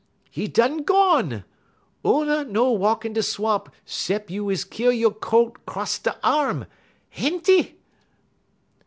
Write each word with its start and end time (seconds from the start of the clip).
_''E 0.33 0.47
done 0.47 0.79
gone! 0.79 1.43
Oona 2.03 2.43
no 2.45 2.71
walk 2.71 3.05
in 3.05 3.13
da' 3.13 3.21
swamp 3.21 3.69
'cep' 3.85 4.31
you 4.31 4.49
is 4.49 4.63
keer 4.63 4.89
you' 4.89 5.11
coat 5.11 5.63
'cross 5.67 5.99
da' 5.99 6.15
arm. 6.23 6.65
Enty!" 7.15 7.77